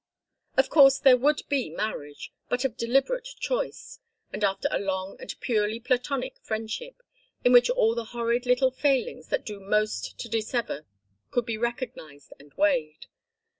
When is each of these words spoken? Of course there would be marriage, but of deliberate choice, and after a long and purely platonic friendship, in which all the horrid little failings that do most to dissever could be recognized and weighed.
Of 0.57 0.71
course 0.71 0.97
there 0.97 1.15
would 1.15 1.43
be 1.47 1.69
marriage, 1.69 2.31
but 2.49 2.65
of 2.65 2.75
deliberate 2.75 3.27
choice, 3.39 3.99
and 4.33 4.43
after 4.43 4.67
a 4.71 4.79
long 4.79 5.15
and 5.19 5.31
purely 5.41 5.79
platonic 5.79 6.39
friendship, 6.41 7.03
in 7.45 7.53
which 7.53 7.69
all 7.69 7.93
the 7.93 8.05
horrid 8.05 8.47
little 8.47 8.71
failings 8.71 9.27
that 9.27 9.45
do 9.45 9.59
most 9.59 10.17
to 10.19 10.27
dissever 10.27 10.87
could 11.29 11.45
be 11.45 11.55
recognized 11.59 12.33
and 12.39 12.51
weighed. 12.55 13.05